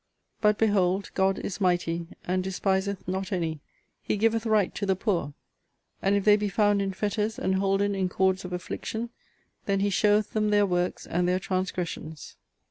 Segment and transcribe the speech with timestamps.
[0.41, 3.59] But behold God is mighty, and despiseth not any.
[4.01, 5.35] He giveth right to the poor
[6.01, 9.11] and if they be found in fetters, and holden in cords of affliction,
[9.67, 12.35] then he showeth them their works and their transgressions.